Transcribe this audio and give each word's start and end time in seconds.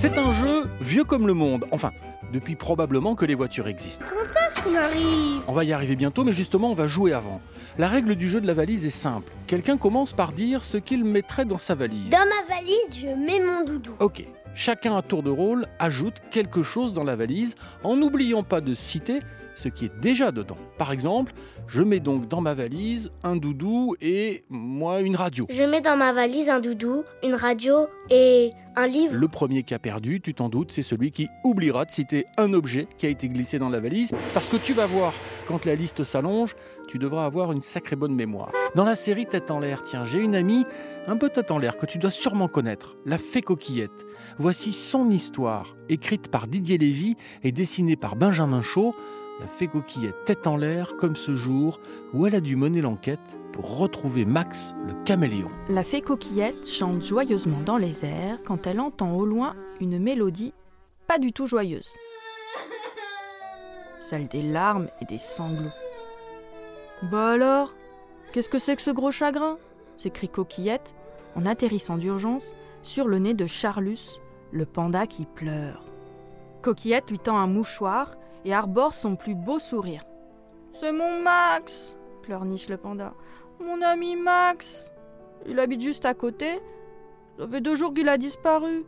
C'est 0.00 0.16
un 0.16 0.30
jeu 0.30 0.68
vieux 0.80 1.02
comme 1.02 1.26
le 1.26 1.34
monde. 1.34 1.64
Enfin, 1.72 1.90
depuis 2.32 2.54
probablement 2.54 3.16
que 3.16 3.24
les 3.24 3.34
voitures 3.34 3.66
existent. 3.66 4.04
Quand 4.08 4.40
est-ce 4.40 4.62
qu'on 4.62 4.76
arrive 4.76 5.42
On 5.48 5.52
va 5.52 5.64
y 5.64 5.72
arriver 5.72 5.96
bientôt, 5.96 6.22
mais 6.22 6.32
justement, 6.32 6.70
on 6.70 6.74
va 6.74 6.86
jouer 6.86 7.12
avant. 7.12 7.40
La 7.78 7.88
règle 7.88 8.14
du 8.14 8.28
jeu 8.28 8.40
de 8.40 8.46
la 8.46 8.54
valise 8.54 8.86
est 8.86 8.90
simple. 8.90 9.32
Quelqu'un 9.48 9.76
commence 9.76 10.12
par 10.12 10.30
dire 10.30 10.62
ce 10.62 10.76
qu'il 10.76 11.04
mettrait 11.04 11.46
dans 11.46 11.58
sa 11.58 11.74
valise. 11.74 12.10
Dans 12.10 12.18
ma 12.18 12.54
valise, 12.54 12.94
je 12.94 13.08
mets 13.08 13.44
mon 13.44 13.64
doudou. 13.64 13.90
Ok. 13.98 14.24
Chacun 14.54 14.96
à 14.96 15.02
tour 15.02 15.24
de 15.24 15.30
rôle 15.30 15.66
ajoute 15.80 16.22
quelque 16.30 16.62
chose 16.62 16.94
dans 16.94 17.04
la 17.04 17.16
valise 17.16 17.56
en 17.82 17.96
n'oubliant 17.96 18.44
pas 18.44 18.60
de 18.60 18.74
citer 18.74 19.18
ce 19.58 19.68
qui 19.68 19.86
est 19.86 20.00
déjà 20.00 20.30
dedans. 20.30 20.56
Par 20.78 20.92
exemple, 20.92 21.32
je 21.66 21.82
mets 21.82 21.98
donc 21.98 22.28
dans 22.28 22.40
ma 22.40 22.54
valise 22.54 23.10
un 23.24 23.34
doudou 23.34 23.96
et 24.00 24.44
moi 24.48 25.00
une 25.00 25.16
radio. 25.16 25.46
Je 25.50 25.64
mets 25.64 25.80
dans 25.80 25.96
ma 25.96 26.12
valise 26.12 26.48
un 26.48 26.60
doudou, 26.60 27.02
une 27.24 27.34
radio 27.34 27.88
et 28.08 28.52
Le 28.86 29.26
premier 29.26 29.64
qui 29.64 29.74
a 29.74 29.80
perdu, 29.80 30.20
tu 30.20 30.34
t'en 30.34 30.48
doutes, 30.48 30.70
c'est 30.70 30.84
celui 30.84 31.10
qui 31.10 31.28
oubliera 31.42 31.84
de 31.84 31.90
citer 31.90 32.26
un 32.36 32.52
objet 32.52 32.86
qui 32.96 33.06
a 33.06 33.08
été 33.08 33.28
glissé 33.28 33.58
dans 33.58 33.70
la 33.70 33.80
valise. 33.80 34.12
Parce 34.34 34.48
que 34.48 34.56
tu 34.56 34.72
vas 34.72 34.86
voir, 34.86 35.12
quand 35.48 35.64
la 35.64 35.74
liste 35.74 36.04
s'allonge, 36.04 36.54
tu 36.86 36.98
devras 36.98 37.24
avoir 37.24 37.50
une 37.50 37.60
sacrée 37.60 37.96
bonne 37.96 38.14
mémoire. 38.14 38.52
Dans 38.76 38.84
la 38.84 38.94
série 38.94 39.26
Tête 39.26 39.50
en 39.50 39.58
l'air, 39.58 39.82
tiens, 39.82 40.04
j'ai 40.04 40.20
une 40.20 40.36
amie 40.36 40.64
un 41.08 41.16
peu 41.16 41.28
tête 41.28 41.50
en 41.50 41.58
l'air 41.58 41.76
que 41.76 41.86
tu 41.86 41.98
dois 41.98 42.10
sûrement 42.10 42.46
connaître, 42.46 42.96
la 43.04 43.18
fée 43.18 43.42
coquillette. 43.42 44.06
Voici 44.38 44.72
son 44.72 45.10
histoire, 45.10 45.74
écrite 45.88 46.28
par 46.28 46.46
Didier 46.46 46.78
Lévy 46.78 47.16
et 47.42 47.50
dessinée 47.50 47.96
par 47.96 48.14
Benjamin 48.14 48.62
Chaud. 48.62 48.94
La 49.40 49.46
fée 49.46 49.68
coquillette 49.68 50.24
tête 50.24 50.46
en 50.48 50.56
l'air 50.56 50.96
comme 50.96 51.14
ce 51.14 51.36
jour 51.36 51.78
où 52.12 52.26
elle 52.26 52.34
a 52.34 52.40
dû 52.40 52.56
mener 52.56 52.80
l'enquête 52.80 53.20
pour 53.52 53.78
retrouver 53.78 54.24
Max 54.24 54.74
le 54.84 54.94
caméléon. 55.04 55.50
La 55.68 55.84
fée 55.84 56.00
coquillette 56.00 56.66
chante 56.66 57.02
joyeusement 57.02 57.60
dans 57.64 57.76
les 57.76 58.04
airs 58.04 58.40
quand 58.44 58.66
elle 58.66 58.80
entend 58.80 59.14
au 59.14 59.24
loin 59.24 59.54
une 59.80 59.98
mélodie 59.98 60.54
pas 61.06 61.18
du 61.18 61.32
tout 61.32 61.46
joyeuse. 61.46 61.92
Celle 64.00 64.26
des 64.26 64.42
larmes 64.42 64.88
et 65.00 65.04
des 65.04 65.18
sanglots. 65.18 65.70
Bah 67.10 67.30
alors 67.30 67.72
Qu'est-ce 68.32 68.48
que 68.48 68.58
c'est 68.58 68.76
que 68.76 68.82
ce 68.82 68.90
gros 68.90 69.10
chagrin? 69.10 69.56
s'écrie 69.96 70.28
Coquillette 70.28 70.94
en 71.36 71.46
atterrissant 71.46 71.96
d'urgence 71.96 72.54
sur 72.82 73.08
le 73.08 73.18
nez 73.18 73.34
de 73.34 73.46
Charlus, 73.46 74.20
le 74.52 74.66
panda 74.66 75.06
qui 75.06 75.24
pleure. 75.24 75.82
Coquillette 76.62 77.10
lui 77.10 77.18
tend 77.18 77.38
un 77.38 77.46
mouchoir 77.46 78.16
et 78.48 78.54
arbore 78.54 78.94
son 78.94 79.14
plus 79.14 79.34
beau 79.34 79.58
sourire. 79.58 80.04
C'est 80.72 80.92
mon 80.92 81.20
Max 81.20 81.94
pleurniche 82.22 82.68
le 82.68 82.78
panda. 82.78 83.12
Mon 83.60 83.82
ami 83.82 84.16
Max 84.16 84.90
Il 85.46 85.60
habite 85.60 85.82
juste 85.82 86.06
à 86.06 86.14
côté. 86.14 86.60
Ça 87.38 87.46
fait 87.46 87.60
deux 87.60 87.74
jours 87.74 87.92
qu'il 87.92 88.08
a 88.08 88.16
disparu. 88.16 88.86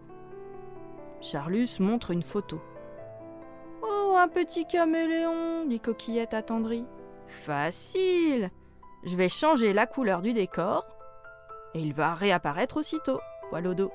Charlus 1.20 1.78
montre 1.78 2.10
une 2.10 2.22
photo. 2.22 2.58
Oh, 3.82 4.14
un 4.16 4.28
petit 4.28 4.66
caméléon 4.66 5.66
dit 5.66 5.80
Coquillette 5.80 6.34
attendrie. 6.34 6.86
Facile 7.26 8.50
Je 9.04 9.16
vais 9.16 9.28
changer 9.28 9.74
la 9.74 9.86
couleur 9.86 10.22
du 10.22 10.32
décor 10.32 10.86
et 11.74 11.80
il 11.80 11.92
va 11.92 12.14
réapparaître 12.14 12.78
aussitôt, 12.78 13.20
poil 13.50 13.66
au 13.66 13.74
dos. 13.74 13.92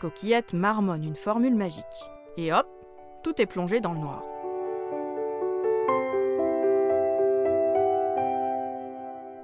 Coquillette 0.00 0.54
marmonne 0.54 1.04
une 1.04 1.14
formule 1.14 1.54
magique. 1.54 1.84
Et 2.36 2.52
hop, 2.52 2.66
tout 3.22 3.40
est 3.40 3.46
plongé 3.46 3.80
dans 3.80 3.92
le 3.92 4.00
noir. 4.00 4.22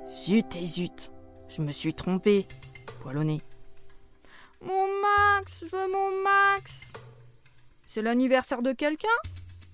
Zut 0.06 0.56
et 0.56 0.66
zut, 0.66 1.10
je 1.48 1.62
me 1.62 1.72
suis 1.72 1.94
trompé, 1.94 2.46
poilonné. 3.00 3.40
Mon 4.60 4.86
Max, 5.00 5.64
je 5.64 5.76
veux 5.76 5.92
mon 5.92 6.22
Max. 6.22 6.92
C'est 7.86 8.02
l'anniversaire 8.02 8.60
de 8.60 8.72
quelqu'un 8.72 9.08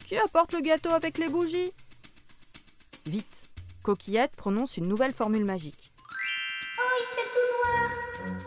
Qui 0.07 0.17
apporte 0.17 0.53
le 0.53 0.61
gâteau 0.61 0.91
avec 0.91 1.19
les 1.19 1.29
bougies 1.29 1.73
Vite, 3.07 3.51
Coquillette 3.83 4.37
prononce 4.37 4.77
une 4.77 4.87
nouvelle 4.87 5.13
formule 5.13 5.45
magique. 5.45 5.93
Oh, 6.79 6.83
il 7.01 7.07
fait 7.15 7.31
tout 7.31 7.49
noir. 7.57 8.39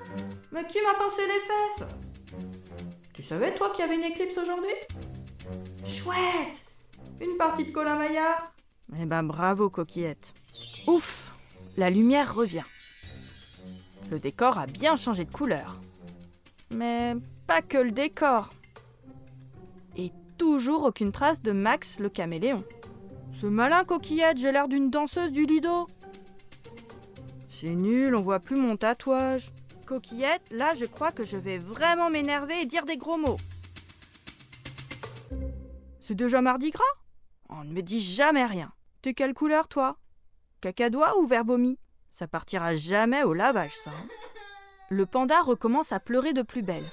Mais 0.52 0.66
qui 0.66 0.80
m'a 0.82 0.94
pincé 0.94 1.22
les 1.26 1.40
fesses? 1.40 1.88
Tu 3.14 3.24
savais, 3.24 3.54
toi, 3.54 3.72
qu'il 3.72 3.80
y 3.80 3.84
avait 3.84 3.96
une 3.96 4.04
éclipse 4.04 4.38
aujourd'hui? 4.38 4.74
Chouette 5.86 6.72
Une 7.22 7.38
partie 7.38 7.66
de 7.66 7.72
Colin 7.72 7.96
Maillard? 7.96 8.54
Eh 9.00 9.06
ben 9.06 9.24
bravo, 9.24 9.70
coquillette. 9.70 10.34
Ouf 10.88 11.34
La 11.78 11.90
lumière 11.90 12.34
revient. 12.34 12.64
Le 14.10 14.20
décor 14.20 14.58
a 14.58 14.66
bien 14.66 14.96
changé 14.96 15.26
de 15.26 15.32
couleur. 15.32 15.80
Mais 16.74 17.16
pas 17.46 17.62
que 17.62 17.78
le 17.78 17.92
décor. 17.92 18.54
Et 19.96 20.12
toujours 20.38 20.84
aucune 20.84 21.12
trace 21.12 21.42
de 21.42 21.52
Max 21.52 22.00
le 22.00 22.10
caméléon. 22.10 22.64
Ce 23.34 23.46
malin 23.46 23.84
coquillette, 23.84 24.38
j'ai 24.38 24.52
l'air 24.52 24.68
d'une 24.68 24.90
danseuse 24.90 25.32
du 25.32 25.46
Lido. 25.46 25.88
C'est 27.50 27.76
nul, 27.76 28.16
on 28.16 28.22
voit 28.22 28.40
plus 28.40 28.56
mon 28.56 28.78
tatouage. 28.78 29.52
Coquillette, 29.86 30.42
là 30.52 30.74
je 30.76 30.86
crois 30.86 31.12
que 31.12 31.26
je 31.26 31.38
vais 31.38 31.58
vraiment 31.58 32.10
m'énerver 32.10 32.62
et 32.62 32.66
dire 32.66 32.86
des 32.86 32.98
gros 32.98 33.18
mots. 33.18 33.38
C'est 36.08 36.16
déjà 36.16 36.42
mardi 36.42 36.72
gras? 36.72 36.86
On 37.50 37.66
ne 37.66 37.74
me 37.74 37.82
dit 37.82 38.00
jamais 38.00 38.46
rien. 38.46 38.72
T'es 39.02 39.14
quelle 39.14 39.34
couleur 39.34 39.68
toi? 39.68 39.98
Cacadois 40.62 41.18
ou 41.20 41.26
vert 41.28 41.44
vomi? 41.44 41.78
Ça 42.12 42.30
partira 42.30 42.74
jamais 42.76 43.24
au 43.24 43.34
lavage 43.34 43.76
ça. 43.76 43.90
hein. 43.90 44.08
Le 44.90 45.06
panda 45.06 45.42
recommence 45.42 45.92
à 45.92 46.00
pleurer 46.00 46.32
de 46.32 46.44
plus 46.44 46.62
belle. 46.62 46.86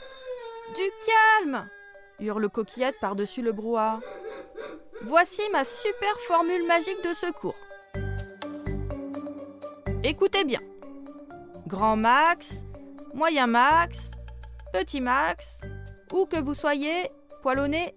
Du 0.75 0.83
calme 1.07 1.65
hurle 2.19 2.49
Coquillette 2.49 2.99
par-dessus 3.01 3.41
le 3.41 3.53
brouhaha. 3.53 4.01
Voici 5.03 5.43
ma 5.53 5.65
super 5.65 6.19
formule 6.27 6.67
magique 6.67 7.05
de 7.05 7.15
secours. 7.15 7.55
Écoutez 10.03 10.43
bien. 10.43 10.61
Grand 11.69 11.95
max, 11.95 12.65
moyen 13.15 13.47
max, 13.47 14.11
petit 14.73 15.01
max, 15.01 15.61
où 16.13 16.27
que 16.27 16.41
vous 16.41 16.55
soyez, 16.55 17.13
poilonné, 17.43 17.95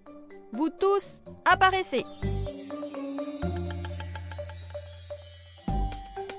vous 0.52 0.70
tous 0.70 1.22
apparaissez. 1.44 2.04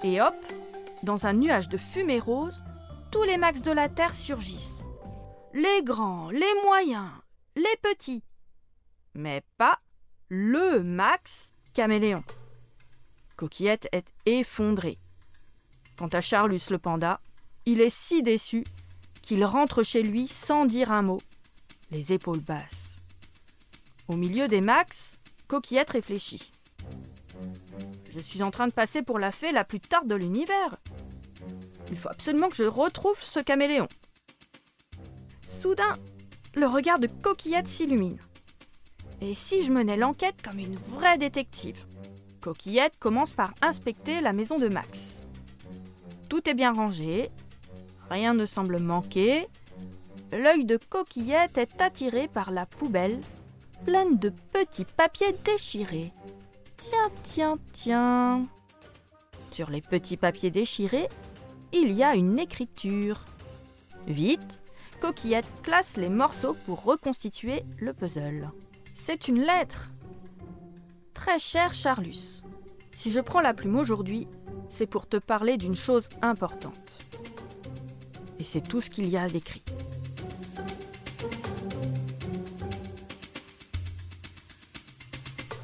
Et 0.03 0.22
hop, 0.22 0.34
dans 1.03 1.25
un 1.25 1.34
nuage 1.34 1.70
de 1.70 1.78
fumée 1.78 2.19
rose, 2.19 2.64
tous 3.12 3.24
les 3.24 3.38
max 3.38 3.62
de 3.62 3.72
la 3.72 3.90
Terre 3.90 4.14
surgissent. 4.14 4.81
Les 5.53 5.84
grands, 5.84 6.30
les 6.30 6.53
moyens, 6.64 7.09
les 7.56 7.75
petits. 7.81 8.24
Mais 9.16 9.44
pas 9.58 9.80
le 10.30 10.81
max 10.81 11.53
caméléon. 11.74 12.24
Coquillette 13.36 13.90
est 13.92 14.08
effondrée. 14.25 15.00
Quant 15.98 16.08
à 16.08 16.22
Charlus 16.22 16.62
le 16.69 16.78
panda, 16.78 17.19
il 17.66 17.81
est 17.81 17.90
si 17.90 18.22
déçu 18.24 18.64
qu'il 19.22 19.44
rentre 19.44 19.84
chez 19.84 20.03
lui 20.03 20.28
sans 20.28 20.66
dire 20.66 20.92
un 20.92 21.02
mot, 21.02 21.22
les 21.92 22.14
épaules 22.14 22.40
basses. 22.40 22.99
Au 24.09 24.16
milieu 24.16 24.47
des 24.47 24.59
max, 24.59 25.20
Coquillette 25.47 25.92
réfléchit. 25.92 26.52
Je 28.09 28.18
suis 28.18 28.42
en 28.42 28.50
train 28.50 28.68
de 28.68 28.74
passer 28.74 29.03
pour 29.03 29.20
la 29.20 29.31
fée 29.31 29.52
la 29.52 29.64
plus 29.64 29.80
tarde 29.80 30.08
de 30.08 30.16
l'univers. 30.16 30.78
Il 31.92 31.97
faut 32.00 32.09
absolument 32.09 32.50
que 32.50 32.56
je 32.56 32.64
retrouve 32.64 33.22
ce 33.22 33.40
caméléon. 33.40 33.88
Soudain, 35.44 35.96
le 36.56 36.66
regard 36.66 36.98
de 36.98 37.06
Coquillette 37.06 37.68
s'illumine. 37.68 38.18
Et 39.22 39.36
si 39.36 39.62
je 39.62 39.72
menais 39.72 39.96
l'enquête 39.96 40.42
comme 40.42 40.58
une 40.58 40.75
vraie 40.75 41.19
détective? 41.19 41.86
Coquillette 42.42 42.98
commence 42.98 43.30
par 43.30 43.53
inspecter 43.62 44.22
la 44.22 44.34
maison 44.34 44.58
de 44.58 44.69
Max. 44.69 45.22
Tout 46.30 46.50
est 46.50 46.56
bien 46.56 46.74
rangé, 46.74 47.30
rien 48.09 48.34
ne 48.34 48.48
semble 48.48 48.80
manquer. 48.80 49.46
L'œil 50.31 50.66
de 50.66 50.78
Coquillette 50.78 51.59
est 51.59 51.80
attiré 51.80 52.28
par 52.28 52.50
la 52.50 52.66
poubelle, 52.66 53.19
pleine 53.86 54.18
de 54.18 54.31
petits 54.52 54.86
papiers 54.86 55.36
déchirés. 55.46 56.14
Tiens, 56.78 57.12
tiens, 57.24 57.58
tiens. 57.72 58.48
Sur 59.52 59.70
les 59.70 59.81
petits 59.81 60.18
papiers 60.18 60.52
déchirés, 60.52 61.10
il 61.74 61.92
y 61.92 62.04
a 62.04 62.16
une 62.16 62.40
écriture. 62.40 63.26
Vite, 64.08 64.60
Coquillette 65.02 65.48
classe 65.64 65.98
les 65.98 66.10
morceaux 66.10 66.56
pour 66.66 66.84
reconstituer 66.84 67.64
le 67.80 67.94
puzzle. 67.94 68.50
C'est 68.94 69.28
une 69.28 69.42
lettre. 69.42 69.92
Très 71.14 71.40
cher 71.40 71.74
Charlus, 71.74 72.44
si 72.96 73.12
je 73.12 73.20
prends 73.20 73.42
la 73.42 73.54
plume 73.54 73.78
aujourd'hui, 73.78 74.28
c'est 74.70 74.88
pour 74.88 75.08
te 75.08 75.18
parler 75.18 75.58
d'une 75.58 75.76
chose 75.76 76.10
importante. 76.22 77.08
Et 78.40 78.44
c'est 78.44 78.62
tout 78.62 78.81
ce 78.81 78.90
qu'il 78.90 79.10
y 79.10 79.18
a 79.18 79.28
d'écrit. 79.28 79.64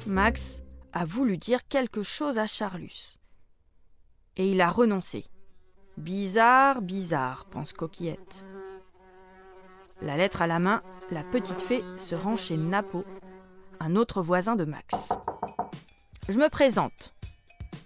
Max 0.06 0.62
a 0.92 1.04
voulu 1.04 1.36
dire 1.36 1.66
quelque 1.66 2.02
chose 2.02 2.38
à 2.38 2.46
Charlus. 2.46 3.18
Et 4.36 4.50
il 4.50 4.60
a 4.60 4.70
renoncé. 4.70 5.24
Bizarre, 5.96 6.80
bizarre, 6.80 7.46
pense 7.46 7.72
Coquillette. 7.72 8.44
La 10.00 10.16
lettre 10.16 10.42
à 10.42 10.46
la 10.46 10.58
main, 10.58 10.82
la 11.10 11.22
petite 11.22 11.60
fée 11.60 11.82
se 11.98 12.14
rend 12.14 12.36
chez 12.36 12.56
Napo, 12.56 13.04
un 13.80 13.96
autre 13.96 14.22
voisin 14.22 14.54
de 14.54 14.64
Max. 14.64 15.08
Je 16.28 16.38
me 16.38 16.48
présente. 16.48 17.14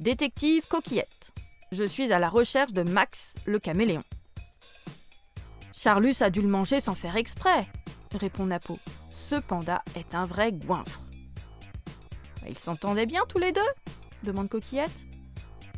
Détective 0.01 0.67
Coquillette. 0.69 1.33
Je 1.73 1.85
suis 1.85 2.13
à 2.13 2.19
la 2.19 2.29
recherche 2.29 2.73
de 2.73 2.83
Max 2.83 3.37
le 3.47 3.59
caméléon. 3.59 4.03
Charlus 5.73 6.17
a 6.21 6.29
dû 6.29 6.43
le 6.43 6.49
manger 6.49 6.81
sans 6.81 6.95
faire 6.95 7.17
exprès, 7.17 7.67
répond 8.13 8.45
Napo. 8.45 8.79
Ce 9.11 9.37
panda 9.37 9.83
est 9.95 10.15
un 10.15 10.27
vrai 10.27 10.53
goinfre. 10.53 11.01
Ils 12.51 12.59
s'entendaient 12.59 13.07
bien 13.07 13.23
tous 13.29 13.39
les 13.39 13.53
deux 13.53 13.61
demande 14.25 14.49
Coquillette. 14.49 14.91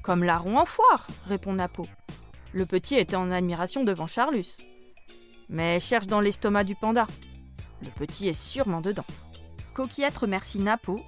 Comme 0.02 0.24
larron 0.24 0.58
en 0.58 0.64
foire, 0.64 1.06
répond 1.28 1.52
Napo. 1.52 1.86
Le 2.52 2.66
petit 2.66 2.96
était 2.96 3.14
en 3.14 3.30
admiration 3.30 3.84
devant 3.84 4.06
Charlus. 4.06 4.56
Mais 5.48 5.78
cherche 5.78 6.06
dans 6.06 6.20
l'estomac 6.20 6.64
du 6.64 6.74
panda. 6.74 7.06
Le 7.82 7.90
petit 7.90 8.28
est 8.28 8.34
sûrement 8.34 8.80
dedans. 8.80 9.04
Coquillette 9.74 10.16
remercie 10.16 10.58
Napo 10.58 10.98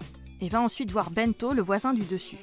et 0.41 0.49
va 0.49 0.61
ensuite 0.61 0.93
voir 0.93 1.11
Bento, 1.11 1.53
le 1.55 1.63
voisin 1.63 1.95
du 1.95 2.03
dessus. 2.03 2.39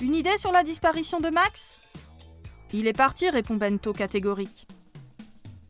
Une 0.00 0.14
idée 0.14 0.38
sur 0.38 0.52
la 0.52 0.62
disparition 0.62 1.18
de 1.18 1.28
Max? 1.28 1.80
Il 2.72 2.86
est 2.86 2.96
parti, 2.96 3.28
répond 3.28 3.56
Bento 3.56 3.92
catégorique. 3.92 4.68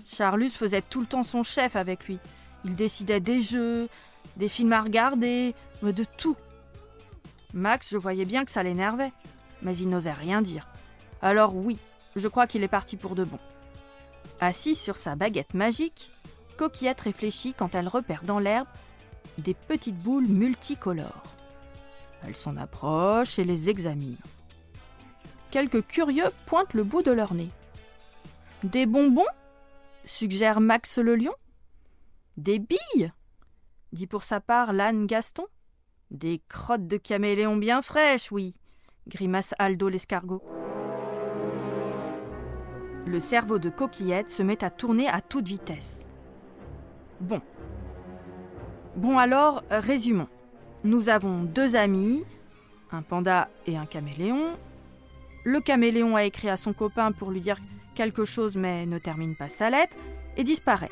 Charlus 0.04 0.50
faisait 0.50 0.82
tout 0.82 1.00
le 1.00 1.06
temps 1.06 1.22
son 1.22 1.42
chef 1.42 1.76
avec 1.76 2.06
lui. 2.06 2.18
Il 2.64 2.76
décidait 2.76 3.20
des 3.20 3.40
jeux, 3.40 3.88
des 4.38 4.48
films 4.48 4.72
à 4.72 4.80
regarder, 4.80 5.54
de 5.82 6.04
tout. 6.16 6.36
Max, 7.52 7.90
je 7.90 7.96
voyais 7.96 8.24
bien 8.24 8.44
que 8.44 8.50
ça 8.50 8.62
l'énervait, 8.62 9.12
mais 9.62 9.76
il 9.76 9.88
n'osait 9.88 10.12
rien 10.12 10.42
dire. 10.42 10.68
Alors 11.22 11.54
oui, 11.54 11.78
je 12.16 12.28
crois 12.28 12.46
qu'il 12.46 12.62
est 12.62 12.68
parti 12.68 12.96
pour 12.96 13.14
de 13.14 13.24
bon. 13.24 13.38
Assise 14.40 14.78
sur 14.78 14.96
sa 14.96 15.16
baguette 15.16 15.54
magique, 15.54 16.10
Coquillette 16.56 17.00
réfléchit 17.00 17.54
quand 17.54 17.74
elle 17.74 17.88
repère 17.88 18.22
dans 18.24 18.38
l'herbe 18.38 18.68
des 19.38 19.54
petites 19.54 19.98
boules 19.98 20.26
multicolores. 20.26 21.22
Elle 22.26 22.36
s'en 22.36 22.56
approche 22.56 23.38
et 23.38 23.44
les 23.44 23.70
examine. 23.70 24.16
Quelques 25.50 25.86
curieux 25.86 26.30
pointent 26.46 26.74
le 26.74 26.84
bout 26.84 27.02
de 27.02 27.12
leur 27.12 27.34
nez. 27.34 27.50
Des 28.64 28.86
bonbons? 28.86 29.22
suggère 30.04 30.60
Max 30.60 30.98
le 30.98 31.14
lion. 31.14 31.34
Des 32.36 32.58
billes? 32.58 33.12
Dit 33.92 34.06
pour 34.06 34.22
sa 34.22 34.40
part 34.40 34.72
l'âne 34.72 35.06
Gaston? 35.06 35.46
Des 36.10 36.40
crottes 36.48 36.86
de 36.86 36.96
caméléon 36.96 37.56
bien 37.56 37.82
fraîches, 37.82 38.32
oui, 38.32 38.54
grimace 39.06 39.54
Aldo 39.58 39.88
l'escargot. 39.88 40.42
Le 43.06 43.20
cerveau 43.20 43.58
de 43.58 43.70
Coquillette 43.70 44.28
se 44.28 44.42
met 44.42 44.62
à 44.62 44.70
tourner 44.70 45.08
à 45.08 45.20
toute 45.20 45.48
vitesse. 45.48 46.06
Bon. 47.20 47.40
Bon 48.96 49.18
alors, 49.18 49.62
résumons. 49.70 50.28
Nous 50.84 51.08
avons 51.08 51.42
deux 51.42 51.74
amis, 51.74 52.24
un 52.92 53.02
panda 53.02 53.48
et 53.66 53.76
un 53.76 53.86
caméléon. 53.86 54.56
Le 55.44 55.60
caméléon 55.60 56.16
a 56.16 56.24
écrit 56.24 56.50
à 56.50 56.56
son 56.56 56.72
copain 56.72 57.12
pour 57.12 57.30
lui 57.30 57.40
dire 57.40 57.58
quelque 57.94 58.24
chose 58.24 58.56
mais 58.56 58.86
ne 58.86 58.98
termine 58.98 59.36
pas 59.36 59.48
sa 59.48 59.70
lettre 59.70 59.96
et 60.36 60.44
disparaît. 60.44 60.90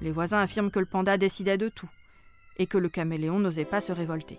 Les 0.00 0.12
voisins 0.12 0.40
affirment 0.40 0.70
que 0.70 0.78
le 0.78 0.86
panda 0.86 1.16
décidait 1.16 1.58
de 1.58 1.68
tout 1.68 1.88
et 2.58 2.66
que 2.66 2.78
le 2.78 2.88
caméléon 2.88 3.38
n'osait 3.38 3.64
pas 3.64 3.80
se 3.80 3.92
révolter. 3.92 4.38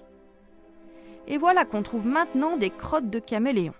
Et 1.27 1.37
voilà 1.37 1.65
qu'on 1.65 1.83
trouve 1.83 2.05
maintenant 2.05 2.57
des 2.57 2.69
crottes 2.69 3.09
de 3.09 3.19
caméléon. 3.19 3.73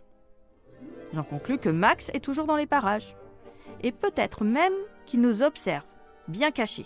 J'en 1.14 1.24
conclus 1.24 1.58
que 1.58 1.70
Max 1.70 2.10
est 2.14 2.24
toujours 2.24 2.48
dans 2.48 2.56
les 2.56 2.68
parages. 2.68 3.16
Et 3.82 3.92
peut-être 3.92 4.44
même 4.44 4.74
qu'il 5.06 5.22
nous 5.22 5.42
observe, 5.44 5.84
bien 6.28 6.52
caché. 6.52 6.86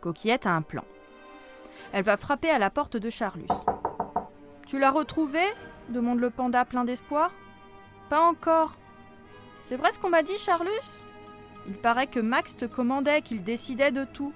Coquillette 0.00 0.46
a 0.46 0.54
un 0.54 0.62
plan. 0.62 0.84
Elle 1.92 2.04
va 2.04 2.16
frapper 2.16 2.50
à 2.50 2.58
la 2.58 2.70
porte 2.70 2.96
de 2.96 3.10
Charlus. 3.10 3.46
Tu 4.66 4.78
l'as 4.78 4.90
retrouvé 4.90 5.40
demande 5.88 6.20
le 6.20 6.30
panda 6.30 6.64
plein 6.64 6.84
d'espoir. 6.84 7.32
Pas 8.08 8.20
encore. 8.20 8.74
C'est 9.64 9.76
vrai 9.76 9.92
ce 9.92 9.98
qu'on 9.98 10.10
m'a 10.10 10.22
dit, 10.22 10.38
Charlus? 10.38 10.70
Il 11.68 11.74
paraît 11.74 12.06
que 12.06 12.20
Max 12.20 12.56
te 12.56 12.64
commandait, 12.64 13.22
qu'il 13.22 13.44
décidait 13.44 13.92
de 13.92 14.04
tout, 14.04 14.32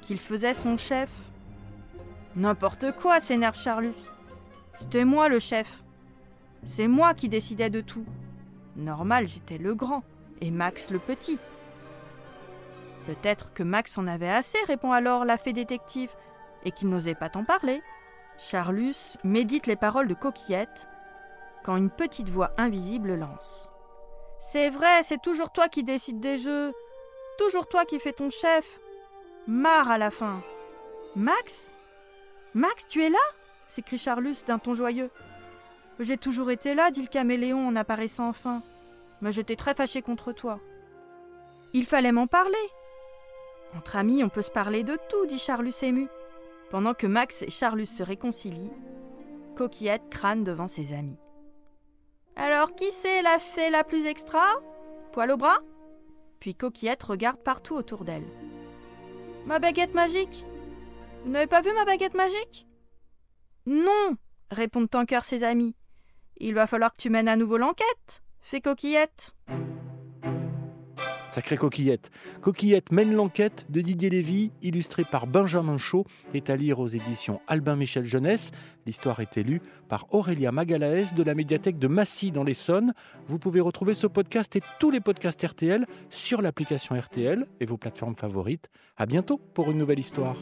qu'il 0.00 0.18
faisait 0.18 0.54
son 0.54 0.76
chef. 0.76 1.10
N'importe 2.36 2.92
quoi, 2.92 3.20
s'énerve 3.20 3.58
Charlus. 3.58 3.94
C'était 4.78 5.04
moi 5.04 5.28
le 5.28 5.38
chef. 5.38 5.82
C'est 6.64 6.88
moi 6.88 7.14
qui 7.14 7.28
décidais 7.28 7.70
de 7.70 7.80
tout. 7.80 8.04
Normal, 8.76 9.26
j'étais 9.26 9.58
le 9.58 9.74
grand 9.74 10.04
et 10.40 10.50
Max 10.50 10.90
le 10.90 10.98
petit. 10.98 11.38
Peut-être 13.06 13.52
que 13.52 13.62
Max 13.62 13.98
en 13.98 14.06
avait 14.06 14.30
assez, 14.30 14.58
répond 14.66 14.92
alors 14.92 15.24
la 15.24 15.38
fée 15.38 15.52
détective, 15.52 16.10
et 16.64 16.70
qu'il 16.70 16.88
n'osait 16.88 17.14
pas 17.14 17.28
t'en 17.28 17.44
parler. 17.44 17.82
Charlus 18.36 19.16
médite 19.24 19.66
les 19.66 19.76
paroles 19.76 20.08
de 20.08 20.14
Coquillette 20.14 20.88
quand 21.64 21.76
une 21.76 21.90
petite 21.90 22.28
voix 22.28 22.52
invisible 22.56 23.14
lance. 23.14 23.70
C'est 24.40 24.70
vrai, 24.70 25.02
c'est 25.02 25.20
toujours 25.20 25.50
toi 25.50 25.68
qui 25.68 25.82
décides 25.82 26.20
des 26.20 26.38
jeux, 26.38 26.72
toujours 27.38 27.66
toi 27.66 27.84
qui 27.84 27.98
fais 27.98 28.12
ton 28.12 28.30
chef. 28.30 28.80
Marre 29.46 29.90
à 29.90 29.98
la 29.98 30.10
fin. 30.10 30.42
Max? 31.16 31.70
Max, 32.54 32.86
tu 32.86 33.02
es 33.02 33.10
là? 33.10 33.18
s'écrie 33.66 33.98
Charlus 33.98 34.36
d'un 34.46 34.58
ton 34.58 34.74
joyeux. 34.74 35.10
J'ai 35.98 36.16
toujours 36.16 36.50
été 36.50 36.74
là, 36.74 36.90
dit 36.90 37.02
le 37.02 37.08
caméléon 37.08 37.66
en 37.66 37.76
apparaissant 37.76 38.28
enfin. 38.28 38.62
Mais 39.20 39.32
j'étais 39.32 39.56
très 39.56 39.74
fâché 39.74 40.00
contre 40.00 40.32
toi. 40.32 40.60
Il 41.72 41.86
fallait 41.86 42.12
m'en 42.12 42.26
parler. 42.26 42.54
Entre 43.76 43.96
amis, 43.96 44.22
on 44.24 44.28
peut 44.28 44.42
se 44.42 44.50
parler 44.50 44.84
de 44.84 44.96
tout, 45.08 45.26
dit 45.26 45.38
Charlus 45.38 45.74
ému. 45.82 46.08
Pendant 46.70 46.94
que 46.94 47.06
Max 47.06 47.42
et 47.42 47.50
Charlus 47.50 47.86
se 47.86 48.02
réconcilient, 48.02 48.72
Coquillette 49.56 50.08
crâne 50.10 50.44
devant 50.44 50.68
ses 50.68 50.92
amis. 50.92 51.18
Alors, 52.38 52.76
qui 52.76 52.92
c'est 52.92 53.20
la 53.20 53.40
fée 53.40 53.68
la 53.68 53.82
plus 53.82 54.06
extra? 54.06 54.44
Poil 55.12 55.32
au 55.32 55.36
bras? 55.36 55.58
Puis 56.38 56.54
Coquillette 56.54 57.02
regarde 57.02 57.42
partout 57.42 57.74
autour 57.74 58.04
d'elle. 58.04 58.26
Ma 59.44 59.58
baguette 59.58 59.92
magique? 59.92 60.46
Vous 61.24 61.30
n'avez 61.30 61.48
pas 61.48 61.62
vu 61.62 61.72
ma 61.74 61.84
baguette 61.84 62.14
magique? 62.14 62.68
Non, 63.66 64.16
répondent 64.52 64.94
en 64.94 65.04
chœur 65.04 65.24
ses 65.24 65.42
amis. 65.42 65.74
Il 66.36 66.54
va 66.54 66.68
falloir 66.68 66.92
que 66.92 67.02
tu 67.02 67.10
mènes 67.10 67.26
à 67.26 67.34
nouveau 67.34 67.58
l'enquête, 67.58 68.22
fait 68.40 68.60
Coquillette. 68.60 69.32
Sacrée 71.38 71.56
Coquillette. 71.56 72.10
Coquillette 72.40 72.90
mène 72.90 73.14
l'enquête 73.14 73.64
de 73.68 73.80
Didier 73.80 74.10
Lévy, 74.10 74.50
illustrée 74.60 75.04
par 75.04 75.28
Benjamin 75.28 75.78
Chaud, 75.78 76.04
est 76.34 76.50
à 76.50 76.56
lire 76.56 76.80
aux 76.80 76.88
éditions 76.88 77.40
Albin 77.46 77.76
Michel 77.76 78.04
Jeunesse. 78.04 78.50
L'histoire 78.86 79.20
est 79.20 79.36
élue 79.36 79.62
par 79.88 80.12
Aurélia 80.12 80.50
Magalaès 80.50 81.14
de 81.14 81.22
la 81.22 81.36
médiathèque 81.36 81.78
de 81.78 81.86
Massy 81.86 82.32
dans 82.32 82.42
l'Essonne. 82.42 82.92
Vous 83.28 83.38
pouvez 83.38 83.60
retrouver 83.60 83.94
ce 83.94 84.08
podcast 84.08 84.56
et 84.56 84.62
tous 84.80 84.90
les 84.90 84.98
podcasts 84.98 85.46
RTL 85.46 85.86
sur 86.10 86.42
l'application 86.42 86.98
RTL 86.98 87.46
et 87.60 87.66
vos 87.66 87.76
plateformes 87.76 88.16
favorites. 88.16 88.68
À 88.96 89.06
bientôt 89.06 89.40
pour 89.54 89.70
une 89.70 89.78
nouvelle 89.78 90.00
histoire. 90.00 90.38